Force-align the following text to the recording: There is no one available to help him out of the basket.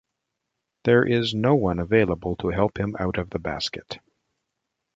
There 0.83 1.05
is 1.05 1.35
no 1.35 1.53
one 1.53 1.77
available 1.77 2.35
to 2.37 2.49
help 2.49 2.79
him 2.79 2.95
out 2.97 3.19
of 3.19 3.29
the 3.29 3.37
basket. 3.37 3.99